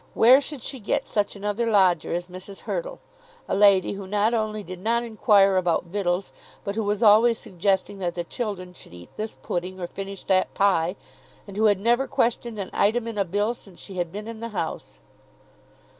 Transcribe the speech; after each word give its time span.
Where 0.15 0.41
should 0.41 0.63
she 0.63 0.79
get 0.79 1.05
such 1.05 1.35
another 1.35 1.67
lodger 1.69 2.11
as 2.11 2.25
Mrs. 2.25 2.61
Hurtle, 2.61 2.99
a 3.47 3.53
lady 3.53 3.91
who 3.93 4.07
not 4.07 4.33
only 4.33 4.63
did 4.63 4.79
not 4.79 5.03
inquire 5.03 5.57
about 5.57 5.83
victuals, 5.85 6.31
but 6.63 6.73
who 6.73 6.83
was 6.83 7.03
always 7.03 7.37
suggesting 7.37 7.99
that 7.99 8.15
the 8.15 8.23
children 8.23 8.73
should 8.73 8.95
eat 8.95 9.15
this 9.15 9.35
pudding 9.35 9.79
or 9.79 9.85
finish 9.85 10.23
that 10.23 10.55
pie, 10.55 10.95
and 11.47 11.55
who 11.55 11.65
had 11.65 11.79
never 11.79 12.07
questioned 12.07 12.57
an 12.57 12.71
item 12.73 13.07
in 13.07 13.19
a 13.19 13.23
bill 13.23 13.53
since 13.53 13.79
she 13.79 13.97
had 13.97 14.11
been 14.11 14.27
in 14.27 14.39
the 14.39 14.49
house! 14.49 15.01